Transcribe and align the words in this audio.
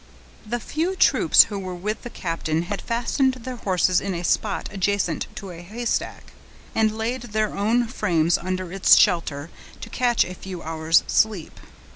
The 0.47 0.59
few 0.59 0.95
troopers 0.95 1.43
who 1.43 1.59
were 1.59 1.75
with 1.75 2.01
the 2.01 2.09
captain 2.09 2.63
had 2.63 2.81
fastened 2.81 3.35
their 3.35 3.57
horses 3.57 4.01
in 4.01 4.15
a 4.15 4.23
spot 4.23 4.67
adjacent 4.71 5.27
to 5.35 5.51
a 5.51 5.61
haystack, 5.61 6.31
and 6.73 6.97
laid 6.97 7.21
their 7.21 7.55
own 7.55 7.85
frames 7.85 8.39
under 8.39 8.73
its 8.73 8.97
shelter, 8.97 9.51
to 9.79 9.89
catch 9.91 10.25
a 10.25 10.33
few 10.33 10.63
hours' 10.63 11.03
sleep. 11.05 11.59